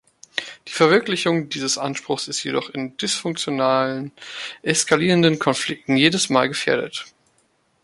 Die 0.67 0.71
Verwirklichung 0.71 1.49
dieses 1.49 1.77
Anspruchs 1.77 2.27
ist 2.27 2.43
jedoch 2.43 2.71
in 2.71 2.97
dysfunktionalen, 2.97 4.11
eskalierenden 4.63 5.37
Konflikten 5.37 5.95
jedes 5.95 6.27
Mal 6.31 6.47
gefährdet. 6.47 7.05